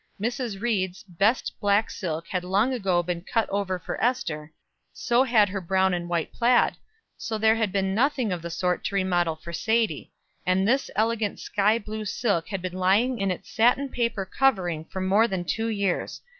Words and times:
Mrs. 0.19 0.59
Ried's 0.59 1.03
best 1.03 1.53
black 1.59 1.91
silk 1.91 2.27
had 2.27 2.43
long 2.43 2.73
ago 2.73 3.03
been 3.03 3.21
cut 3.21 3.47
over 3.51 3.77
for 3.77 4.03
Ester; 4.03 4.51
so 4.91 5.21
had 5.21 5.47
her 5.49 5.61
brown 5.61 5.93
and 5.93 6.09
white 6.09 6.33
plaid; 6.33 6.75
so 7.17 7.37
there 7.37 7.55
had 7.55 7.71
been 7.71 7.93
nothing 7.93 8.31
of 8.31 8.41
the 8.41 8.49
sort 8.49 8.83
to 8.85 8.95
remodel 8.95 9.35
for 9.35 9.53
Sadie; 9.53 10.11
and 10.43 10.67
this 10.67 10.89
elegant 10.95 11.39
sky 11.39 11.77
blue 11.77 12.03
silk 12.05 12.47
had 12.47 12.63
been 12.63 12.73
lying 12.73 13.19
in 13.19 13.29
its 13.29 13.51
satin 13.51 13.89
paper 13.89 14.25
covering 14.25 14.85
for 14.85 15.01
more 15.01 15.27
than 15.27 15.45
two 15.45 15.67
years. 15.67 16.21